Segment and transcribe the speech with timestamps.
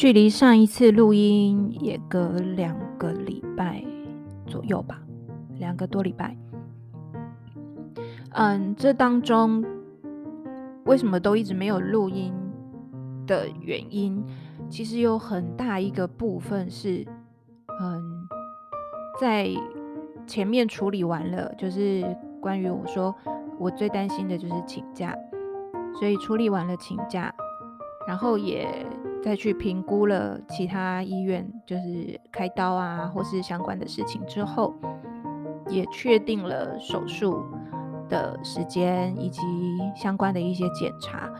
[0.00, 3.84] 距离上一次录音也隔两个礼拜
[4.46, 4.98] 左右吧，
[5.58, 6.34] 两个多礼拜。
[8.30, 9.62] 嗯，这当中
[10.86, 12.32] 为什么都一直没有录音
[13.26, 14.24] 的原因，
[14.70, 17.06] 其实有很大一个部分是，
[17.82, 18.26] 嗯，
[19.20, 19.50] 在
[20.26, 22.02] 前面处理完了，就是
[22.40, 23.14] 关于我说
[23.58, 25.14] 我最担心的就是请假，
[25.98, 27.30] 所以处理完了请假，
[28.08, 28.66] 然后也
[29.22, 34.74] 再去评估了其他医院就是开刀啊或是相关的事情之后，
[35.68, 37.44] 也确定了手术
[38.08, 39.40] 的时间以及
[39.94, 41.30] 相关的一些检查，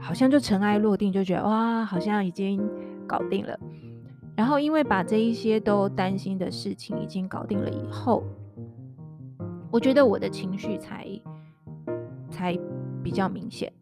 [0.00, 2.68] 好像就尘埃落定，就觉得哇，好像已经
[3.06, 3.58] 搞定了。
[4.34, 8.24] 然后因为把这一些都担心的事情已经搞定了以后，
[9.70, 11.06] 我觉得我的情绪才
[12.28, 12.58] 才
[13.02, 13.72] 比较明显。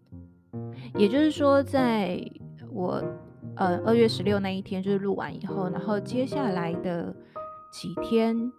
[0.97, 2.21] 也就是说，在
[2.73, 3.03] 我
[3.57, 7.15] 呃二月十六那一天就是录完以后，然后接下来的
[7.71, 8.53] 几天。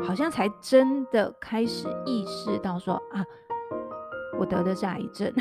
[0.00, 3.18] 好像才真的开始意识到说啊，
[4.38, 5.34] 我得的是癌症。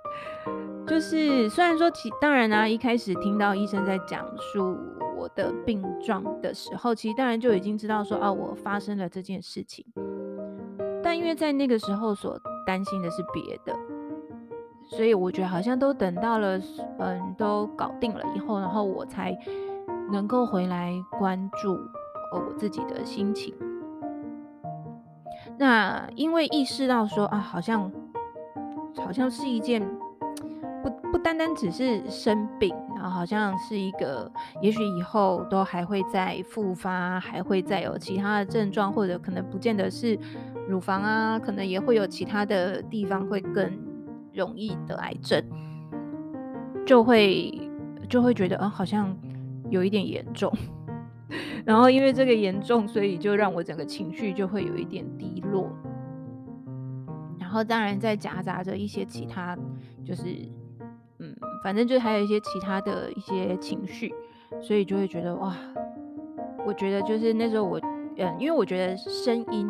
[0.88, 4.74] 就是虽然说其当然呢、一开始听到医生在讲述
[5.18, 9.84] 我的病状的时候，其实当然就已经知道说啊，我发生了这件事情。
[11.02, 13.78] 但因为在那个时候所担心的是别的，
[14.86, 16.58] 所以我觉得好像都等到了
[16.98, 19.36] 嗯都搞定了以后，然后我才
[20.12, 21.78] 能够回来关注
[22.32, 23.54] 我自己的心情。
[25.56, 27.90] 那因为意识到说啊，好像
[28.96, 29.80] 好像是一件
[30.82, 40.18] 不不单单只是生病，然后好像是一个，也许以后都还会再复发，还会再有其他的症状，或者可能不见得是
[40.68, 43.70] 乳房啊，可能也会有其他的地方会更
[44.34, 45.42] 容易得癌症，
[46.84, 47.58] 就会
[48.08, 49.16] 就会觉得啊，好像
[49.70, 50.52] 有一点严重。
[51.64, 55.70] 然后因为这个严重，所以就让我整个情绪就会有一点低落。
[57.38, 59.56] 然后当然再夹杂着一些其他，
[60.04, 60.24] 就是
[61.20, 64.12] 嗯，反正就还有一些其他的一些情绪，
[64.60, 65.56] 所以就会觉得哇，
[66.66, 67.80] 我觉得就是那时候我
[68.16, 69.68] 嗯，因为我觉得声音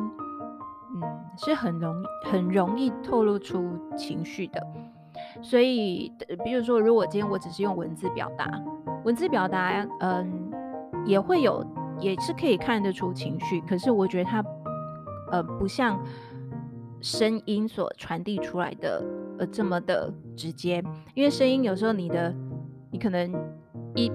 [1.37, 4.61] 是很容易很容易透露出情绪的，
[5.43, 6.13] 所以
[6.45, 8.51] 比如说如果今天我只是用文字表达，
[9.05, 10.51] 文字表达嗯
[11.07, 11.65] 也会有。
[12.01, 14.45] 也是可以看得出情绪，可是我觉得它，
[15.31, 15.97] 呃，不像
[17.01, 19.01] 声音所传递出来的，
[19.39, 20.83] 呃，这么的直接。
[21.15, 22.35] 因为声音有时候你的，
[22.91, 23.33] 你可能
[23.95, 24.11] 一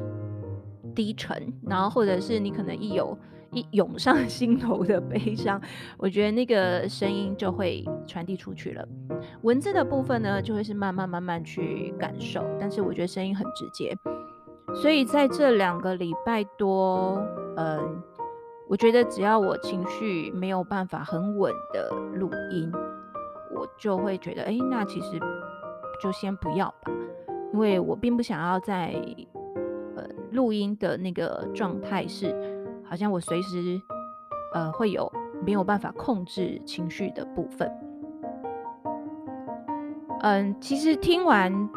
[0.93, 3.17] 低沉，然后或者是你可能一有
[3.51, 5.61] 一涌上 心头的悲伤，
[5.97, 8.87] 我觉得那个声音就会传递出去了。
[9.41, 13.95] 文字的部分呢，就会是慢慢慢慢去感受，但是我觉得声音很直接。
[14.75, 17.19] 所以在这两个礼拜多，
[17.57, 18.01] 嗯，
[18.67, 22.71] 我觉得只要我情绪没有办法很稳的录音，
[23.55, 25.19] 我就会觉得，哎，那其实
[25.99, 26.91] 就先不要吧，
[27.51, 28.93] 因为我并不想要在
[29.95, 32.58] 呃录音的那个状态是，
[32.89, 33.81] 好像我随时
[34.53, 35.11] 呃会有
[35.45, 37.71] 没有办法控制情绪的部分。
[40.21, 41.69] 嗯，其实听完。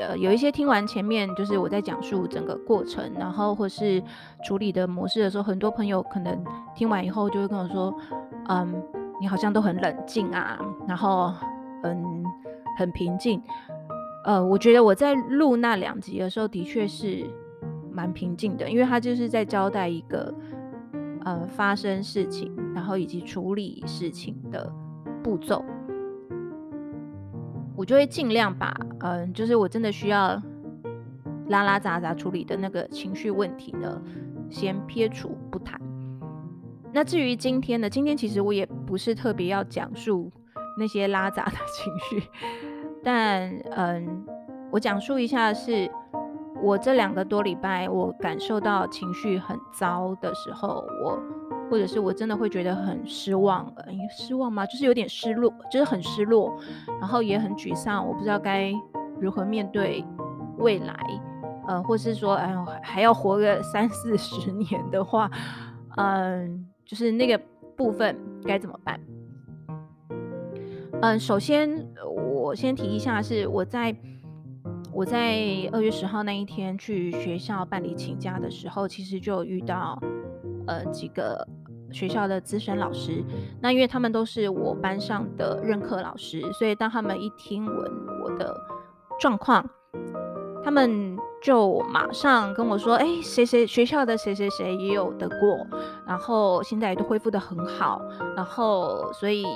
[0.00, 4.00] 呃，有一些听完前面就是我在讲述整个过程，然后或是
[4.44, 7.92] 处理的模式的时候，很多朋友可能听完以后就会跟我说，
[8.48, 8.80] 嗯，
[9.20, 11.32] 你好像都很冷静啊，然后
[11.82, 12.22] 嗯，
[12.78, 13.42] 很平静。
[14.24, 17.26] 呃，我觉得我在录那两集的时候的确是
[17.90, 20.32] 蛮平静的，因为他就是在交代一个
[21.28, 24.72] 呃发生事情，然后以及处理事情的
[25.22, 25.62] 步骤。
[27.76, 30.40] 我就会尽量把，嗯，就是我真的需要
[31.48, 34.00] 拉拉杂杂处理的那个情绪问题呢，
[34.48, 35.78] 先撇除不谈。
[36.92, 40.32] 那至于今天呢，今天其实我也不是特别要讲述
[40.78, 42.26] 那些拉杂的 情绪，
[43.04, 44.24] 但嗯，
[44.72, 45.88] 我讲述一下是，
[46.62, 51.18] 我这两个多礼拜我感受到情绪很糟的时候，我。
[51.70, 53.70] 或者是我真的会觉得很失望，
[54.10, 54.64] 失望吗？
[54.64, 56.58] 就是有点失落，就是很失落，
[56.98, 58.72] 然后也很沮丧，我不知道该
[59.20, 60.02] 如何面对
[60.56, 60.96] 未来，
[61.66, 65.30] 呃，或是说，哎呦，还要活个三四十年的话，
[65.98, 67.38] 嗯，就是那个
[67.76, 68.16] 部分
[68.46, 68.98] 该怎么办？
[71.02, 71.86] 嗯，首先
[72.32, 73.94] 我先提一下，是我在
[74.98, 75.38] 我在
[75.70, 79.96] 二月十号那一天去学校办理请假的时候，其实就遇到。
[80.66, 81.48] 呃，几个
[81.90, 83.24] 学校的资深老师，
[83.62, 87.90] 那因为他们都是我班上的任课老师，所以当他们一听闻
[88.22, 88.54] 我的
[89.18, 89.64] 状况，
[90.62, 95.66] 他们就马上跟我说，哎，谁谁学校的谁谁谁也有得过，
[96.06, 98.02] 然后现在都恢复得很好，
[98.36, 99.46] 然后所以，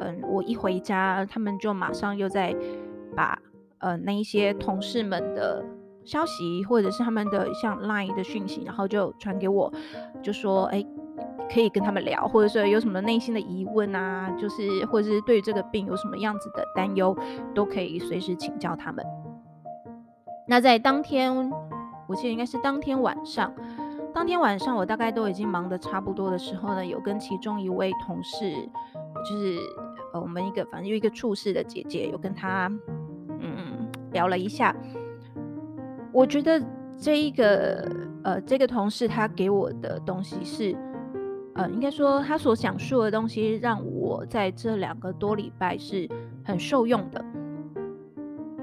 [0.00, 2.56] 嗯，我一回家，他们就马上又在
[3.14, 3.38] 把
[3.84, 5.62] 呃那一些同事们的
[6.06, 9.70] 消息，或者是他们的像 Line 的讯息，然后就传给我，
[10.22, 10.82] 就说，哎，
[11.52, 17.14] 可以跟他们聊，或者说有什么内心的疑问啊，就是或者是对这个病有什么样子的担忧，
[17.54, 19.04] 都可以随时请教他们。
[20.48, 21.50] 那在当天，
[22.06, 23.52] 我记得应该是当天晚上，
[24.12, 28.50] 当天晚上我大概都已经忙得差不多的时候呢，有跟其中一位同事，
[29.24, 29.58] 就是
[30.12, 32.70] 呃我们一个反正有一个处室的姐姐，有跟她
[34.14, 34.74] 聊了一下。
[36.10, 36.58] 我觉得
[36.96, 37.86] 这一个
[38.22, 40.74] 呃这个同事他给我的东西是，
[41.54, 46.08] 呃应该说他所讲述的东西让我在这两个多礼拜是
[46.42, 47.24] 很受用的，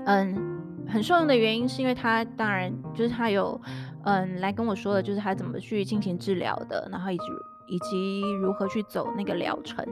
[0.05, 0.47] 嗯。
[0.87, 3.57] 很受用的原因是因为他当然就是他有
[4.03, 7.23] 嗯来跟我说的，就是他怎么去进行治疗的，然后以及
[7.69, 9.85] 以及如何去走那个疗程。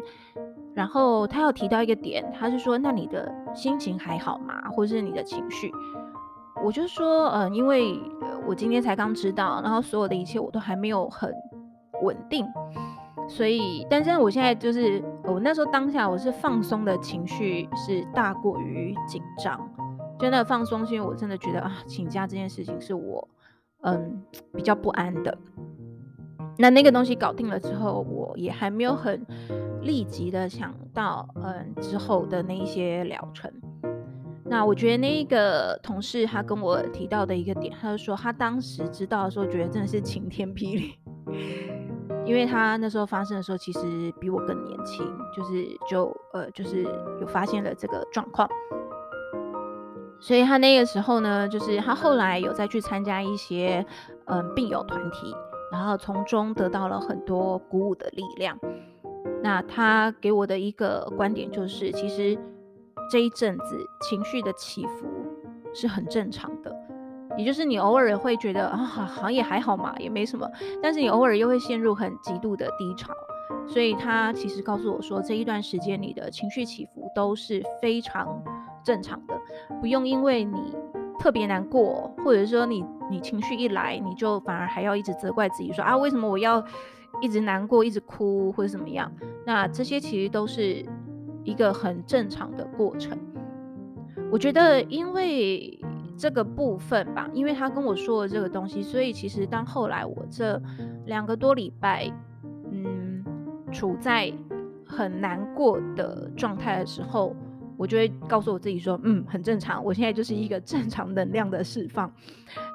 [0.79, 4.69] 然后他有提到一个点，他是说，那你的心情还好吗？
[4.71, 5.69] 或者是你的情绪？
[6.63, 7.99] 我就说嗯，因为
[8.47, 11.33] 我今天才刚知道，然后所有的一切我都还没有很
[12.01, 12.47] 稳定，
[13.27, 19.59] 所以但是我现在就是我那时候当下我是放松的情绪是大过于紧张。
[20.17, 23.27] 就那个放松，是因为我真的觉得啊，请假这件事情是我
[23.81, 24.23] 嗯
[24.53, 25.37] 比较不安的。
[26.61, 29.25] 那那个东西搞定了之后，我也还没有很
[29.81, 33.49] 立即的想到嗯之后的那一些疗程。
[34.43, 40.95] 那我觉得那个同事他跟我提到的一个点，他就说他当时知道的时候，觉得真的是晴天霹雳，
[42.27, 46.83] 因为他那时候发生的时候，其实比我更年轻，就是就呃就是
[47.21, 48.49] 有发现了这个状况。
[50.19, 53.85] 所以他那个时候呢，就是他后来有再去参加一些
[54.25, 55.33] 嗯病友团体，
[55.71, 58.57] 然后从中得到了很多鼓舞的力量。
[59.41, 62.37] 那他给我的一个观点就是，其实
[63.11, 65.05] 这一阵子情绪的起伏
[65.73, 66.75] 是很正常的，
[67.37, 70.49] 也就是你偶尔会觉得啊，好像也还好嘛，也没什么，
[70.81, 73.13] 但是你偶尔又会陷入很极度的低潮。
[73.67, 78.41] 所以他其实告诉我说，这一段时间你的情绪起伏都是非常。
[78.81, 79.37] 正常的，
[79.81, 80.73] 不用因为你
[81.19, 86.63] 特别难过，或者说你你情绪一来，你就反而还要一直责怪自己说啊，为什么我要
[87.21, 89.11] 一直难过，一直哭或者怎么样？
[89.45, 90.83] 那这些其实都是
[91.43, 93.17] 一个很正常的过程。
[94.31, 95.77] 我觉得因为
[96.17, 100.61] 这个部分吧，因为他跟我说了这个东西，所以其实当后来我这
[101.05, 102.09] 两个多礼拜，
[102.71, 103.25] 嗯，
[103.73, 104.31] 处在
[104.85, 107.35] 很难过的状态的时候。
[107.79, 109.81] 我就会告诉我自己说，嗯，很正常。
[109.81, 112.11] 我现在就是一个正常能量的释放，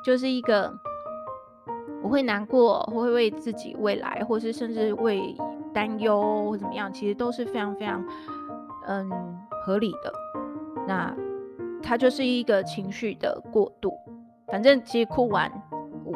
[0.02, 0.72] 就是一个
[2.02, 5.36] 我会难过，我会为自己未来，或是甚至为
[5.74, 8.02] 担忧或怎么样，其实都是非常非常
[8.86, 9.10] 嗯
[9.66, 10.10] 合理的。
[10.88, 11.14] 那
[11.82, 13.92] 它就是一个情绪的过渡，
[14.46, 15.52] 反正其实哭完。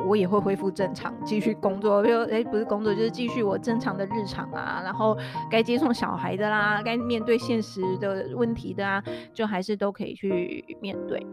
[0.06, 2.02] 我也会恢复正常，继续工作。
[2.02, 4.80] 比如，哎，不是工作，就是继续我正常的日常啊。
[4.84, 5.16] 然后
[5.50, 9.02] 该接送小孩的啦，该面对现实的问题的啊，
[9.32, 11.26] 就还是都可以去面对。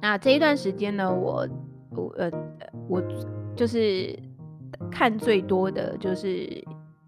[0.00, 1.48] 那这一段时间呢，我
[1.90, 2.30] 我呃
[2.88, 3.02] 我
[3.56, 4.18] 就是
[4.90, 6.26] 看最多的就是《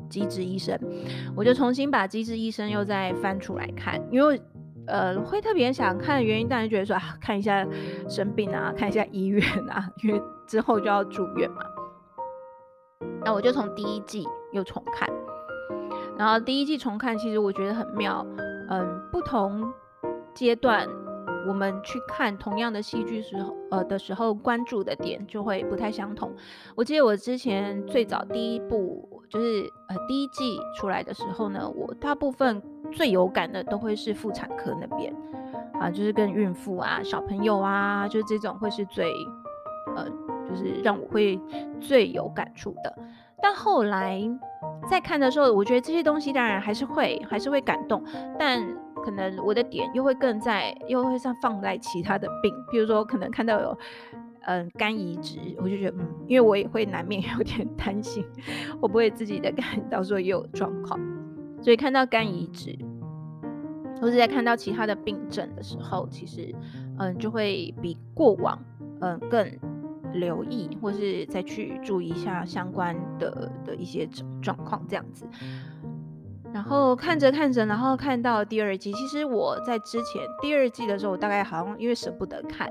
[0.08, 0.76] 机智医生》，
[1.36, 4.40] 我就重新把《机智医生》又再翻出来看，因为。
[4.86, 7.66] 呃，会特别想看的原因，当然觉得说啊，看一下
[8.08, 11.62] 生病啊，看一下医院啊，因为之后就要住院嘛。
[13.24, 15.08] 那我就从第一季又重看，
[16.16, 18.24] 然后第一季重看，其实我觉得很妙。
[18.68, 19.72] 嗯，不同
[20.34, 20.88] 阶段
[21.46, 26.34] 我们去看同样的戏剧时候，呃的时候，关注的点就会不太相同。
[26.74, 32.62] 我记得我之前最早第一部就是呃第一季出来的时候呢，我大部分。
[32.92, 35.12] 最有感的都会是妇产科那边
[35.80, 39.12] 啊，就是跟孕妇啊、小朋友啊，就是这种会是最
[39.96, 40.08] 呃，
[40.48, 41.38] 就是让我会
[41.80, 42.98] 最有感触的。
[43.42, 44.22] 但后来
[44.88, 48.00] 在看的时候，我觉得这些东西当然还是会还是会感动，
[48.38, 48.64] 但
[49.04, 53.76] 可能我的点又会更在又会像放在其他的病，比如说可能看到有
[54.46, 58.24] 嗯、肝移植，我就觉得嗯，因为我也会难免 有点担心，
[58.80, 60.98] 会不会自己的 肝到时候也有状况。
[61.60, 62.78] 所以看到肝移植，
[64.00, 66.54] 或者在看到其他的病症的时候，其实，
[66.98, 68.58] 嗯，就会比过往，
[69.00, 69.50] 嗯，更
[70.12, 74.08] 留意，或是再去注意一下相关的的一些
[74.40, 75.26] 状况，这样子。
[76.56, 82.66] 然后看着看着，然后看到第二季，其实我在之前第二季的时候，我大概好像因为舍不得看，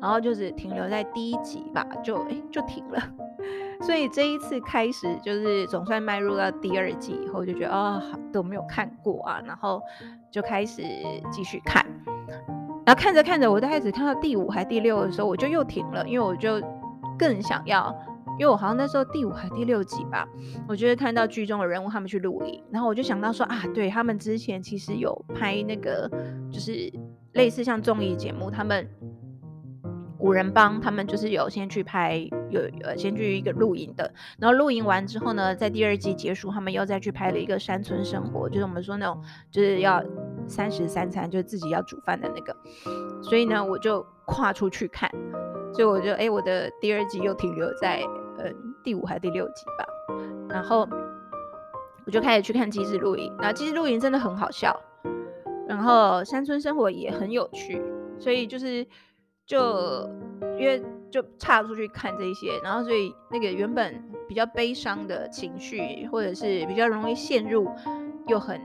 [0.00, 3.00] 然后就是停留在第一集吧，就哎就停了。
[3.80, 9.80] 所以这一次开始就是总算迈入到第二季以后，就觉得啊、哦、都没有看过啊，然后
[10.32, 10.82] 就开始
[11.30, 11.86] 继续看。
[12.84, 16.60] 然后看着看着，我大概只看到第五还第六的时候，我就又停了，因为我就
[17.16, 17.94] 更想要，
[18.38, 20.28] 因为我好像那时候第五还第六集吧，
[20.68, 26.10] 我觉得看到剧中的人物他们去露营，然后我就想到说啊，对他们之前其实有拍那个
[26.50, 26.92] 就是
[27.32, 28.88] 类似像综艺节目，他们。
[30.20, 40.02] 五人帮他们就是有先去拍，有呃先去一个露营的，然后露营完之后呢，在第二季结束，他们又再去拍了一个山村生活，就是我们说那种就是要
[40.44, 42.56] 三食三餐，就是自己要煮饭的那个。
[43.22, 45.08] 所以呢，我就跨出去看，
[45.72, 48.02] 所以我就哎、我的第二季又停留在
[48.88, 49.86] 第五还是第六集吧，
[50.48, 50.88] 然后
[52.06, 54.74] 我就开始去看机智露营，那机智露营真的很好笑，
[55.68, 57.82] 然后山村生活也很有趣，
[58.18, 58.86] 所以就是。
[59.48, 60.06] 就
[60.58, 67.66] 因为就岔出去看这些，然后所以那个原本比较悲伤的情绪，或者是比较容易陷入
[68.26, 68.60] 又很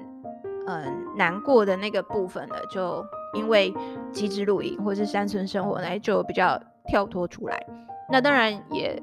[0.67, 3.01] 嗯、难过的那个部分呢，就
[3.33, 3.73] 因为
[4.11, 7.65] 机智露营或者是山村生活呢，就比较跳脱出来。
[8.11, 9.01] 那当然也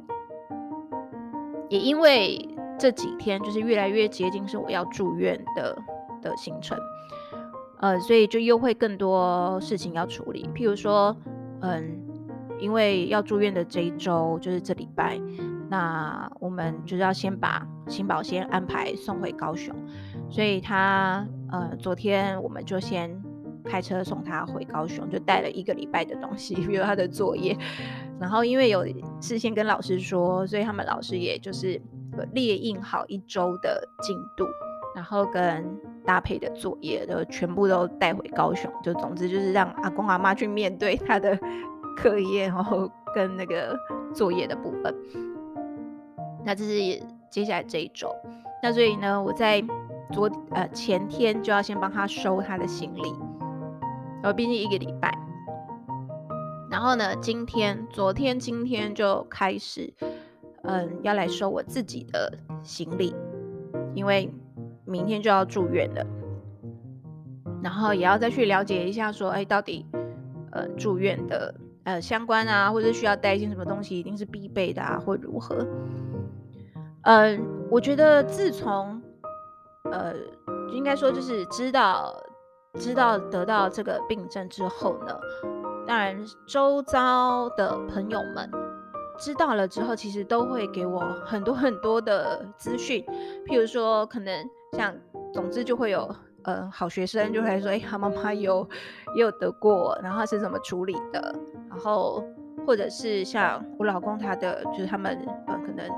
[1.70, 2.46] 也因为
[2.78, 5.78] 这几天就是越来越接近是我要住院的
[6.20, 6.78] 的行程，
[7.78, 11.16] 呃，所以就又会更多事情要处理，譬如说。
[11.62, 12.00] 嗯，
[12.58, 15.20] 因为要住院的这一周就是这礼拜，
[15.68, 19.76] 那我们就是要先把新宝先安排送回高雄，
[20.30, 23.14] 所以他呃昨天我们就先
[23.62, 27.54] 开车送他回高雄，就带了一个礼拜的东西， 比如他的作业，
[28.20, 28.84] 然后因为有
[29.20, 31.80] 事先跟老师说，所以他们老师也就是
[32.32, 34.46] 列印好一周的进度，
[34.94, 35.64] 然后跟。
[36.02, 41.38] 搭配的作业都全部都带回高雄，就总之就是让阿公阿妈去面对他的
[41.94, 43.78] 课业，然后跟那个
[44.14, 44.92] 作业的部分。
[46.42, 48.10] 那这是接下来这一周，
[48.62, 49.62] 那所以呢，我在
[50.10, 53.02] 昨呃前天就要先帮他收他的行李，
[54.22, 55.16] 然后毕竟一个礼拜。
[56.70, 59.92] 然后呢，今天、昨天、今天就开始，
[60.62, 63.14] 嗯，要来收我自己的行李，
[63.94, 64.32] 因为。
[64.86, 66.04] 明天就要住院了，
[67.62, 69.86] 然后也要再去了解一下，说，哎，到底，
[70.50, 75.64] 呃，住院的呃相关啊，或者需要带一些什么东西，一定是必备的啊，或如何？
[77.02, 79.00] 嗯、我觉得自从，
[79.92, 80.12] 呃，
[80.72, 82.12] 应该说就是知道
[82.74, 85.16] 知道得到这个病症之后呢，
[85.90, 86.16] 当然
[86.46, 88.48] 周遭的朋友们
[89.18, 93.04] 知道了之后，其实都会给我很多很多的资讯，
[93.44, 94.48] 譬如说可能。
[94.76, 94.94] 像，
[95.34, 96.08] 总之就会有，
[96.44, 98.64] 呃，好学生就会说，哎，他妈妈有
[99.16, 101.34] 也有得过，然后是怎么处理的，
[101.68, 102.24] 然后
[102.64, 105.18] 或者是像我老公他的，就是他们，
[105.48, 105.90] 呃，可能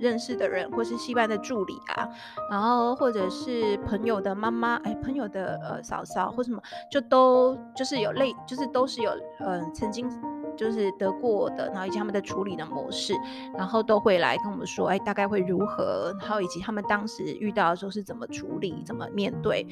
[0.00, 2.08] 认识的人，或是戏班的助理啊，
[2.50, 10.10] 然后或者是朋友的妈妈，哎，朋友的呃嫂嫂或什么，就都就是有类，就是都是有，嗯、曾经。
[10.56, 13.14] 就是得过的，然后以及他们的处理的模式，
[13.56, 19.66] 然后都会来跟我们说，哎，大概会如何，然后以及他们当时遇到的时候是怎么处理、怎么面对。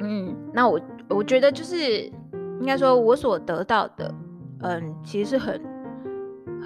[0.00, 2.00] 嗯，那我我觉得就是
[2.58, 4.12] 应该说，我所得到的，
[4.62, 5.60] 嗯，其实是很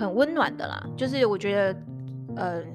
[0.00, 0.82] 很温暖的啦。
[0.96, 1.80] 就是我觉得，
[2.36, 2.66] 嗯，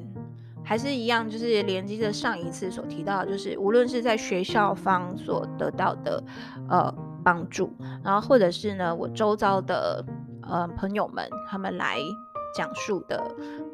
[0.64, 6.24] 还是一样，就是连接着上一次所提到，就是无论是在学校方所得到的，
[6.70, 6.94] 呃。
[7.26, 10.06] 帮助，然后或者是呢，我周遭的
[10.44, 11.98] 呃朋友们他们来
[12.56, 13.20] 讲述的，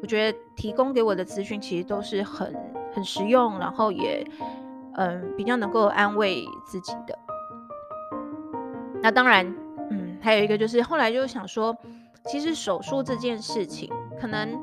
[0.00, 2.50] 我觉得提供给我的资讯其实都是很
[2.94, 4.26] 很实用，然后也
[4.94, 7.18] 嗯、比较能够安慰自己的。
[9.02, 9.54] 那当然，
[9.90, 11.76] 嗯，还有一个就是后来就想说，
[12.26, 14.58] 其实手术这件事情，可能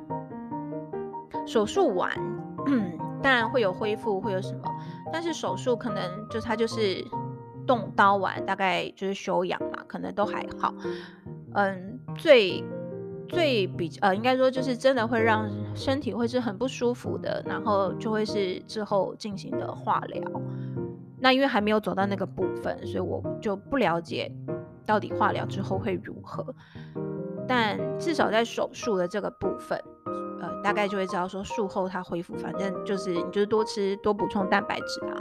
[1.45, 2.11] 手术完，
[3.21, 4.63] 当然会有恢复，会有什么，
[5.11, 7.05] 但是手术可能就它就是。
[7.67, 10.73] 动刀完大概就是休养嘛，可能都还好。
[11.53, 12.63] 嗯，最
[13.27, 20.41] 最比呃，应该说就是真的会让身体会是很不舒服的，然后就会是之后进行的化疗。
[21.19, 24.31] 那因为还没有走到那个部分，所以我就不了解
[24.83, 26.43] 到底化疗之后会如何。
[27.49, 29.83] 但至少在手术的这个部分，
[30.41, 35.19] 呃，大概就会知道说术后它恢复，反正就是你就是多吃多补充蛋白质啊。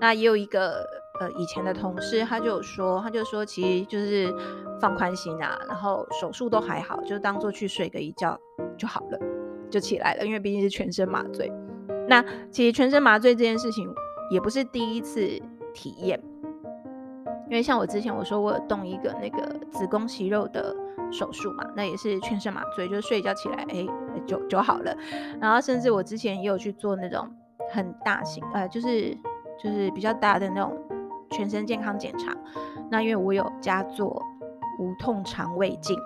[0.00, 0.84] 那也有一个。
[1.18, 4.30] 呃，以前的同事他就说，他就说，其实就是
[4.78, 8.38] 放宽心啊，然后手术都还好，就当做去睡个一觉
[8.76, 9.18] 就好了，
[9.70, 11.50] 就起来了，因为毕竟是全身麻醉。
[12.06, 13.90] 那其实全身麻醉这件事情
[14.30, 15.26] 也不是第一次
[15.72, 16.22] 体验，
[17.48, 20.76] 因为像我之前我说我有动一个那个子宫息肉的
[21.10, 23.86] 手术嘛，那也是全身麻醉，就睡一觉起来，哎，
[24.26, 24.96] 就就好了。
[25.40, 27.28] 然后甚至我之前也有去做那种
[27.72, 29.16] 很大型，呃，就是
[29.62, 30.76] 就是比较大的那种
[31.30, 32.34] 全身健康检查。
[32.90, 34.22] 那因为我有加做
[34.78, 35.98] 无痛肠胃镜，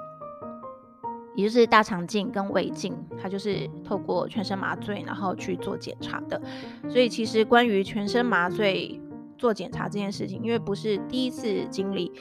[1.35, 6.41] 也就是大肠镜跟胃镜，它就是透过全身麻醉然后去做检查的。
[6.89, 9.01] 所以其实关于全身麻醉。
[9.39, 12.13] 做检查这件事情，因为不是第一次经历，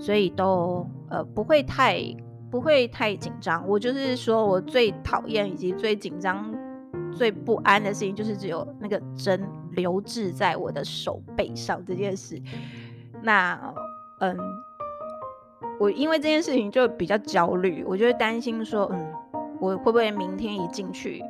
[0.00, 2.02] 所以都呃不会太
[2.50, 3.64] 不会太紧张。
[3.68, 6.52] 我就是说我最讨厌以及最紧张、
[7.12, 12.40] 最不安的事情，就是只有那个针留置在我的手背上这件事。
[13.22, 13.72] 那
[14.20, 14.36] 嗯，
[15.78, 19.12] 我因为这件事情就比较焦虑，我就会担心说，嗯，
[19.60, 21.22] 我会不会明天一进去。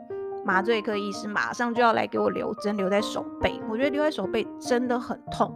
[0.42, 3.60] 麻醉科医师马上就要来给我留针，留在手背。
[3.68, 5.54] 我觉得留在手背真的很痛。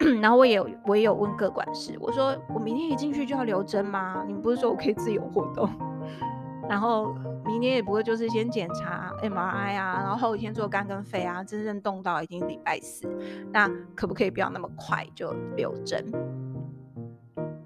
[0.20, 4.24] 然后我也我也有问各管事，我说我明天一进去就要留针吗？
[4.26, 5.68] 你们不是说我可以自由活动？
[6.68, 7.14] 然后
[7.44, 13.06] 明天也不会就是先检查 MRI 啊，然后后天做肝跟肺啊，真正动到已经礼拜四，
[13.52, 16.04] 那可不可以不要那么快就留针？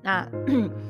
[0.02, 0.26] 那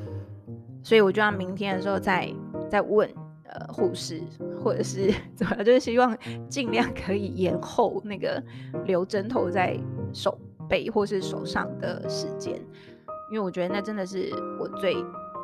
[0.81, 2.29] 所以我就要明天的时候再
[2.69, 3.09] 再问。
[3.47, 4.19] 呃，护士
[4.61, 6.17] 或者是 怎么样，就是希望
[6.49, 8.43] 尽量可以延后那个
[8.85, 9.79] 留针头在
[10.11, 10.35] 手
[10.69, 12.55] 背或是手上的时间，
[13.31, 14.95] 因为我觉得那真的是我最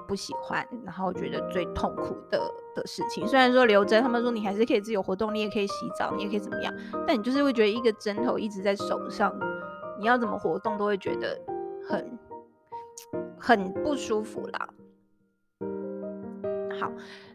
[0.08, 2.40] 不喜欢，然后觉得最痛苦的
[2.76, 3.26] 的事情。
[3.28, 6.74] 虽然说留针，他们说你还是可以自由活动，你也可以洗澡，你也可以怎么样，
[7.08, 9.34] 但你就是会觉得一个针头一直在手上，
[10.00, 11.40] 你要怎么活动都会觉得
[11.88, 12.20] 很
[13.40, 14.70] 很不舒服啦。
[16.80, 16.92] 好。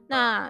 [0.09, 0.49] 那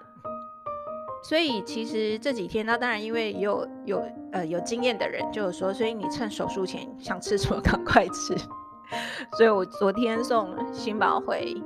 [1.22, 4.04] 所以其实这几天，那当然因为有有
[4.36, 8.36] 呃有经验的人就有说，所以你趁手术前想吃什么 赶快吃。
[9.36, 11.56] 所以我昨天送新宝回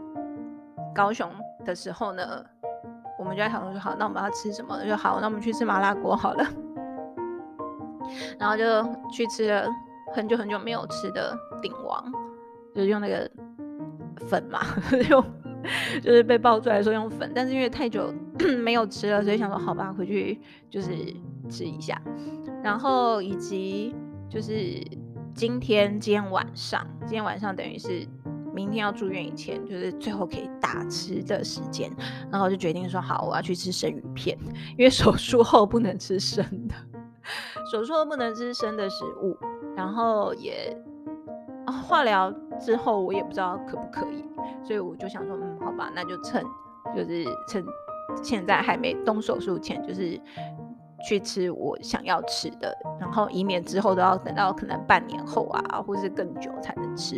[0.95, 1.29] 高雄
[1.65, 2.45] 的时候呢，
[3.19, 4.85] 我们就在讨论说，好，那我们要吃什么？
[4.87, 6.47] 就好，那我们去吃麻辣锅好了。
[8.39, 8.65] 然后就
[9.11, 9.69] 去吃了
[10.15, 12.13] 很久很久没有吃的鼎王，
[12.73, 13.29] 就是用那个
[14.29, 14.61] 粉嘛，
[15.11, 15.25] 用。
[16.03, 18.11] 就是被爆出来说用粉，但是因为太久
[18.65, 20.89] 没有吃了，所以想说好吧，回去就是
[21.51, 22.01] 吃一下。
[22.63, 23.95] 然后以及
[24.29, 24.83] 就是
[25.35, 28.07] 今天今天晚上，今天晚上等于是
[28.55, 31.91] 明天要住院以前，就是最后可以大吃的时间。
[32.31, 34.37] 然后就决定说好，我要去吃生鱼片，
[34.77, 36.75] 因为手术后不能吃生的，
[37.71, 39.37] 手术后不能吃生的食物。
[39.77, 40.77] 然后也
[41.65, 44.25] 啊，化疗之后我也不知道可不可以。
[44.65, 46.45] 所以我就想说，嗯，好吧，那就趁
[46.95, 47.65] 就是趁
[48.23, 50.21] 现在还没动手术前，就是
[51.07, 57.17] 去吃我想要吃的，然后以免之后都要等到可能半年后啊，或是更久才能吃，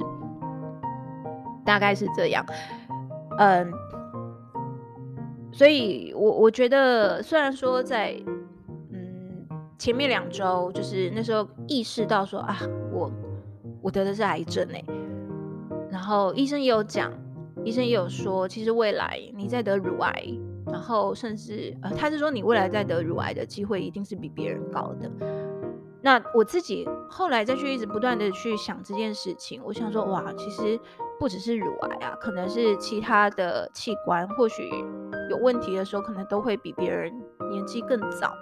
[1.65, 2.45] 大概是这样。
[3.39, 3.73] 嗯，
[5.53, 8.15] 所以我我觉得，虽然说在
[8.91, 9.47] 嗯
[9.79, 12.59] 前面两周，就是那时候意识到说啊，
[12.93, 13.11] 我
[13.81, 14.85] 我得的是癌症欸，
[15.91, 17.13] 然后医生也有讲。
[17.65, 20.25] 医生也有说，其实未来你在得乳癌，
[20.67, 25.11] 然后甚至呃，他是说你未来再得乳癌的机会一定是比别人高的。
[26.05, 30.79] 那我自己后来再去一直不断的去想这件事情，我想说哇，其实
[31.19, 34.69] 不只是乳癌啊，可能是其他的器官或许
[35.31, 37.13] 有问题的时候，可能都会比别人
[37.51, 38.35] 年纪更早。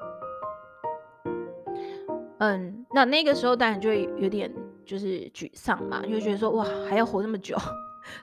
[2.39, 4.51] 嗯，那那个时候当然就会有点
[4.87, 7.55] 就是沮丧嘛，就觉得说哇，还要活那么久。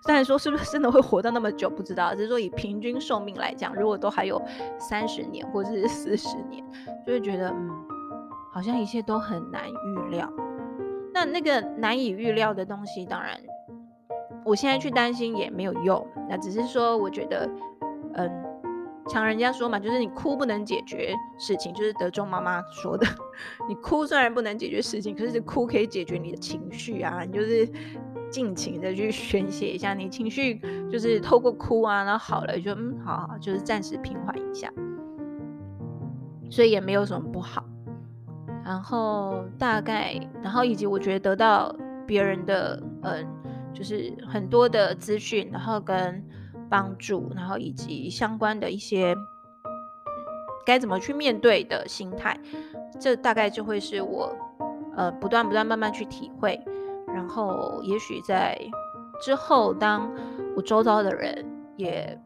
[0.06, 4.42] 虽然说是不是真的会活到那么久不知道，只是说以平均寿命来讲，如果都还有
[4.80, 6.64] 三十年或者是四十年，
[7.06, 7.70] 就会觉得嗯，
[8.52, 10.32] 好像一切都很难预料。
[11.14, 13.36] 那那个难以预料的东西，当然
[14.46, 16.06] 我现在去担心也没有用。
[16.30, 17.50] 那只是说，我觉得
[18.14, 18.44] 嗯，
[19.10, 23.08] 像人家说嘛，就是你哭不能解决事情，就是德中妈妈说的，
[23.68, 27.68] 你哭虽然不能解决事情，可是哭可以解决你的情绪啊，你就是。
[28.30, 30.60] 尽情的去宣泄一下你情绪，
[30.92, 34.70] 就是透过哭啊，然后好了就嗯好，好，就是暂时平缓一下，
[36.50, 37.64] 所以也没有什么不好。
[38.66, 41.74] 然后大概，然后以及我觉得得到
[42.06, 43.26] 别人的嗯，
[43.74, 46.22] 就是很多的资讯，然后跟
[46.70, 49.16] 帮助，然后以及相关的一些
[50.66, 52.40] 该怎么去面对的心态，
[53.00, 54.36] 这大概就会是我
[54.96, 56.60] 呃不断不断慢慢去体会。
[57.08, 58.60] 然后，也许在
[59.22, 60.14] 之后，当
[60.56, 61.44] 我周遭的人
[61.78, 62.20] 也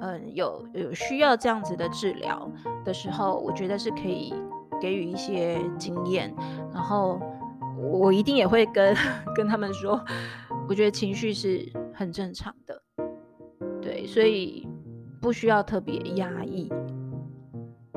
[0.00, 2.50] 嗯有有需要这样子的治疗
[2.84, 4.32] 的时候，我觉得是可以
[4.80, 6.34] 给予一些经验。
[6.72, 7.20] 然后
[7.76, 8.96] 我一定也会跟
[9.34, 10.02] 跟他们说，
[10.68, 12.80] 我觉得情绪是很正常的，
[13.88, 14.68] 对，所以
[15.18, 16.70] 不需要特别压抑。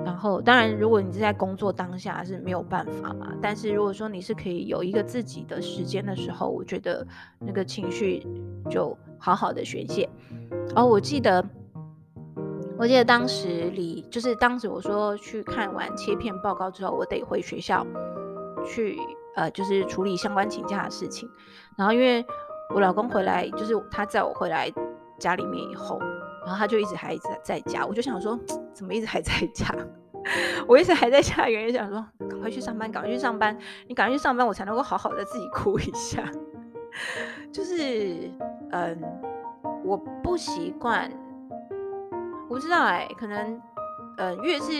[0.05, 3.33] 然后，当然，如果你是在工作当下是没有办法嘛。
[3.41, 7.05] 但是如果说你是可以有一个自己的时间的时候，我觉得
[7.39, 8.25] 那个情绪
[8.69, 10.09] 就好好的宣泄。
[10.77, 11.43] 哦，我记得，
[12.77, 17.85] 我记得当时里就是当时我说去看完切片报告之后，我得回学校
[18.65, 18.97] 去，
[19.35, 21.29] 呃，就是处理相关请假的事情。
[21.75, 22.25] 然后因为
[22.73, 24.71] 我老公回来，就是他载我回来
[25.21, 25.97] 家里面以后。
[26.43, 28.37] 然后他就一直还一直在家，我就想说，
[28.73, 29.67] 怎么一直还在家？
[30.67, 33.55] 我一直还在家，原因想说，赶快去上班，赶快去上班，
[33.87, 36.23] 你赶快去上班，我才能够好好的自己哭一下。
[37.53, 38.27] 就是，
[38.71, 38.99] 嗯，
[39.83, 41.11] 我不习惯，
[42.49, 43.61] 我不知道哎，可能，
[44.17, 44.73] 嗯，越是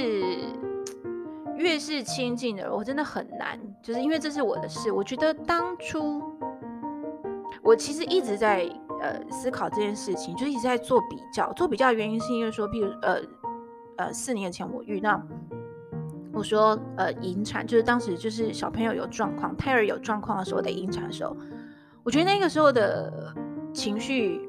[1.55, 4.91] 越是亲近的人，我真的很难，就是因为这是我的事。
[4.91, 6.23] 我觉得当初
[7.61, 8.67] 我其实一直在。
[9.01, 11.51] 呃，思考这件事情，就一直在做比较。
[11.53, 13.19] 做比较的原因是因为说，比如呃
[13.97, 15.21] 呃，四年前我遇到，
[16.31, 21.35] 我说呃，引产就是当时就是小朋友有状况，胎儿有状况的时候，得引产的时候，
[22.03, 23.33] 我觉得那个时候的
[23.73, 24.47] 情绪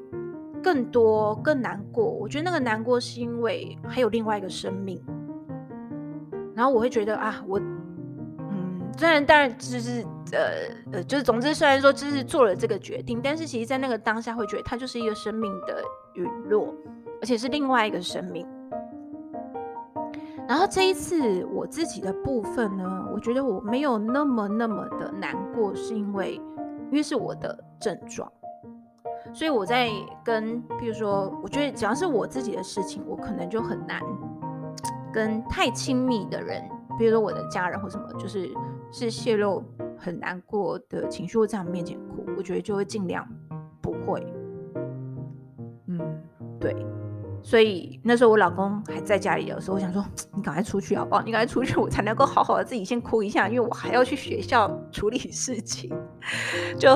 [0.61, 2.05] 更多更难过。
[2.05, 5.03] 我觉得那个难过是因为还有另外一个生命，
[6.55, 7.59] 然后我会觉得啊，我。
[8.97, 10.39] 虽然当然就是呃
[10.93, 16.73] 呃，就是总之虽然说就是做了这个决定，但是其实在那个当下会觉得它就是一个生命的陨落，
[17.21, 18.47] 而且是另外一个生命。
[20.47, 28.31] 然后这一次我自己的部分呢，我觉得我没有那么那么的难过，是因为因为是我的症状，
[29.33, 29.89] 所以我在
[30.23, 34.01] 跟比如说，我觉得只要是我自己的事情，我可能就很难
[35.11, 36.61] 跟太亲密的人。
[36.99, 38.51] 比如说我的家人或什么，就是
[38.93, 39.63] 是泄露
[39.97, 43.27] 很难过的情绪，会在他面前哭，我觉得就会尽量
[43.81, 44.23] 不会。
[45.87, 45.99] 嗯，
[46.59, 46.75] 对。
[47.41, 51.23] 所以那时候我老公还在家里的时候，我想说你赶快出去好不好？
[51.23, 55.91] 你赶快出去，我才能够好好的自己先哭一下，因为我还要去学校处理事情。
[56.77, 56.95] 就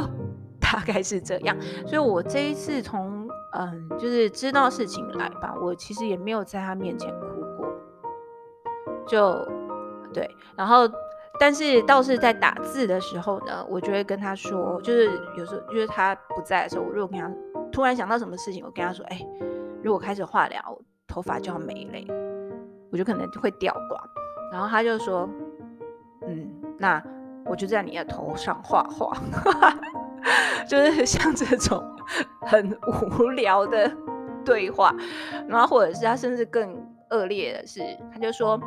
[0.60, 1.57] 大概是这样。
[1.88, 7.67] 所以我这一次从嗯，就是知道事情来吧，我其实也没有在他面前哭过。
[9.07, 9.43] 就。
[10.13, 10.89] 对，然后，
[11.39, 15.06] 但是倒是在打字的时候呢，我就会跟他说，就是
[15.38, 17.32] 有时候就是他不在的时候，我如果跟他
[17.71, 19.19] 突然想到什么事情，我跟他说，哎，
[19.84, 20.60] 如果开始化疗，
[21.08, 22.13] 头发就要没了，
[22.91, 24.04] 我就可能会掉光。
[24.52, 25.30] 然后他就说，
[26.26, 27.04] 嗯，那
[27.45, 29.15] 我就在你的头上画画，
[30.67, 31.84] 就是像这种
[32.41, 32.78] 很
[33.19, 33.91] 无聊的
[34.43, 34.95] 对话。
[35.47, 36.76] 然后或者是他甚至更
[37.12, 38.60] 恶劣的是，他就说。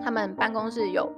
[0.00, 1.12] 他们办公室有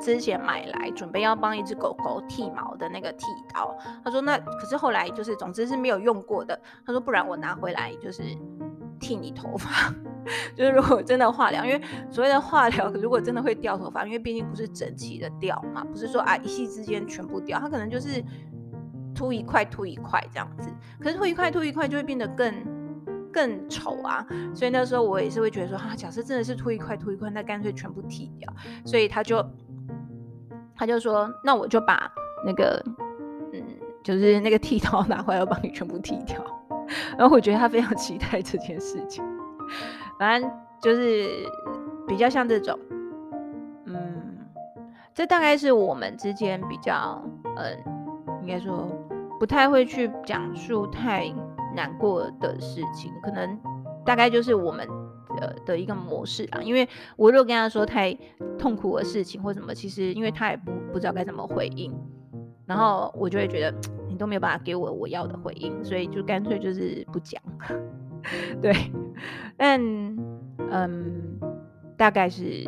[0.00, 6.58] 之前买来准备要帮一只狗狗剃毛的那个剃刀，他说那可是后来就是总之是没有用过的。
[6.86, 8.22] 他说不然我拿回来就是
[9.00, 9.92] 剃你头发，
[10.56, 11.80] 就是如果真的化疗，因为
[12.10, 18.24] 所谓的化疗 如果真的会掉头发，因为毕竟不是整齐的掉嘛，不是说啊一夕之间全部掉，它可能就是
[19.14, 20.70] 秃一块秃一块这样子。
[21.00, 22.78] 可是秃一块秃一块就会变得更。
[23.30, 24.26] 更丑啊！
[24.54, 28.50] 所以那时候我也是会觉得说，哈、啊，假设真的是秃一块秃一块，那干脆全部剃掉。
[28.86, 29.38] 所以他就
[30.78, 32.10] 他就说，那我就把
[32.46, 32.82] 那个
[33.52, 33.62] 嗯，
[34.02, 36.40] 就是那个剃刀拿回来，我帮你全部剃掉。
[37.18, 39.24] 然后我觉得他非常期待这件事情。
[40.18, 41.28] 反正就是
[42.06, 42.78] 比较像这种，
[43.84, 44.38] 嗯，
[45.12, 47.22] 这大概是我们之间比较，
[47.56, 47.76] 嗯，
[48.40, 48.88] 应该说
[49.38, 51.30] 不太会去讲述太。
[51.76, 53.56] 难过的事情，可能
[54.04, 54.88] 大概就是我们
[55.38, 56.60] 的的一个模式啊。
[56.62, 58.12] 因为我如果跟他说太
[58.58, 61.92] 痛苦的事情或什么，其实因为他也不不知道该怎么回应，
[62.66, 63.74] 然后我就会觉得
[64.08, 67.40] 你都没有办法给我我要的回应，所以就干脆就是不讲。
[68.60, 68.72] 对，
[69.56, 69.80] 但
[70.70, 71.38] 嗯，
[71.96, 72.66] 大概是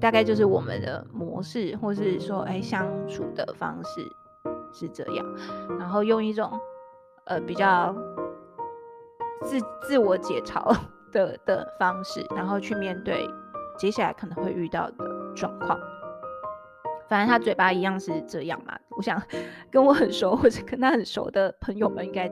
[0.00, 4.00] 大概就是我们的模式，或是说哎相处的方式
[4.72, 5.26] 是这样，
[5.78, 6.50] 然后用一种
[7.24, 7.94] 呃比较。
[9.44, 10.72] 自自我解嘲
[11.12, 13.28] 的的方式，然后去面对
[13.78, 14.96] 接下来可能会遇到的
[15.34, 15.78] 状况。
[17.08, 19.22] 反正他嘴巴一样是这样嘛，我想
[19.70, 22.26] 跟我很熟或者跟他很熟的朋友们应该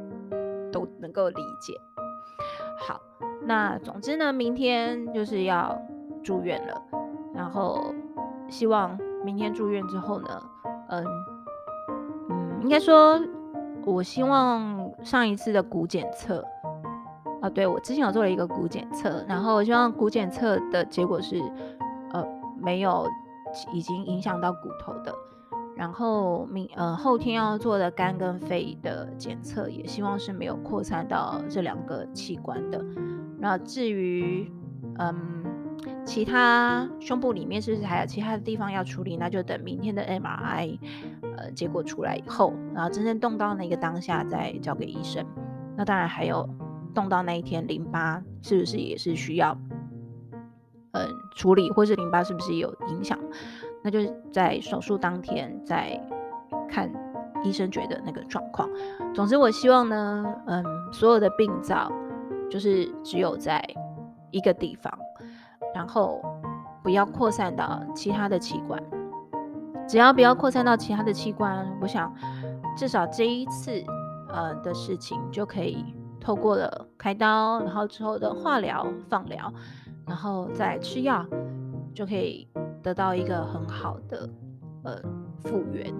[0.72, 1.78] 都能够理解。
[2.78, 3.00] 好，
[3.42, 5.78] 那总之呢，明天就是要
[6.22, 6.82] 住院了，
[7.34, 7.94] 然后
[8.48, 10.42] 希望明天住院之后呢，
[10.88, 11.04] 嗯
[12.30, 13.20] 嗯，应该说，
[13.84, 16.42] 我希望上一次的骨检测。
[17.40, 21.40] 啊，对，我之前有做了一个骨检测，然后我希望骨检测的结果是，
[22.12, 22.24] 呃，
[22.60, 23.06] 没有
[23.72, 25.14] 已经影响到骨头的，
[25.74, 32.84] 然后明呃后天要做的肝跟肺的检测，也希望是没有扩散到这两个器官的。
[33.38, 34.52] 那至于
[34.98, 35.16] 嗯
[36.04, 40.78] 其他胸部里面是不是还有其他的地方要处理，那就等明天的 MRI
[41.38, 45.24] 呃结果出来以后，然后真正动到那个当下再交给医生。
[45.76, 46.46] 那当然还有
[46.92, 49.56] 动到那一天淋巴是不是也是需要
[50.92, 53.18] 嗯处理，或是淋巴是不是有影响？
[53.82, 55.98] 那就是在手术当天再
[56.68, 56.90] 看
[57.42, 58.68] 医生觉得那个状况。
[59.14, 61.90] 总之，我希望呢，嗯，所有的病灶
[62.50, 63.62] 就是只有在
[64.30, 64.92] 一个地方，
[65.74, 66.22] 然后
[66.82, 68.82] 不要扩散到其他的器官。
[69.88, 72.14] 只要不要扩散到其他的器官，我想
[72.76, 73.82] 至少这一次
[74.28, 75.84] 呃的事情就可以
[76.20, 79.52] 透过了开刀，然后之后的化疗、放疗，
[80.06, 81.26] 然后再吃药，
[81.94, 82.46] 就可以。
[82.82, 84.26] 得到一个很好的
[84.84, 84.96] 呃
[85.44, 85.94] 复原。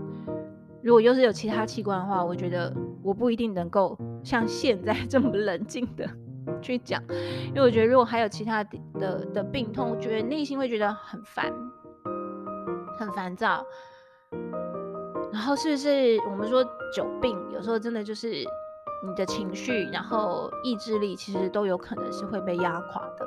[0.82, 6.08] 如果又是有其他器官的话，我觉得我不一定能够像现在这么冷静的
[6.62, 7.02] 去讲，
[7.48, 11.52] 因为我觉得如果还有其他的的，的病痛，我觉得内心会觉得很烦，
[12.98, 13.62] 很烦躁。
[15.30, 16.64] 然后是不是我们说
[16.96, 18.42] 久病，有时候真的就是
[19.02, 23.26] 你的情绪，然后意志力，其实都有可能是会被压垮的。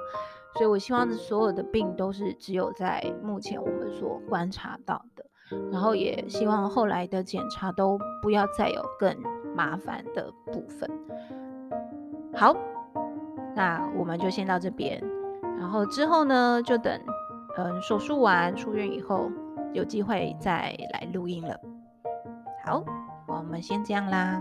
[0.53, 5.25] 所以，我希望所有的病都是只有在目前我们所观察到的，
[5.71, 9.15] 然后也希望后来的检查都不要再有更
[9.55, 10.87] 麻烦的部分。
[12.35, 12.55] 好，
[13.55, 15.03] 那我们就先到这边，
[15.57, 17.01] 然后之后呢，就等
[17.57, 19.31] 嗯手术完出院以后，
[19.73, 21.59] 有机会再来录音了。
[22.63, 22.83] 好，
[23.27, 24.39] 我们先这样啦。